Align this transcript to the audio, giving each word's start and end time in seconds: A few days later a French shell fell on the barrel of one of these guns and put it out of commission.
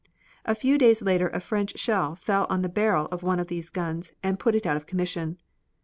A 0.45 0.55
few 0.55 0.79
days 0.79 1.03
later 1.03 1.27
a 1.27 1.39
French 1.39 1.77
shell 1.77 2.15
fell 2.15 2.47
on 2.49 2.63
the 2.63 2.69
barrel 2.69 3.05
of 3.11 3.21
one 3.21 3.39
of 3.39 3.49
these 3.49 3.69
guns 3.69 4.13
and 4.23 4.39
put 4.39 4.55
it 4.55 4.65
out 4.65 4.75
of 4.75 4.87
commission. 4.87 5.37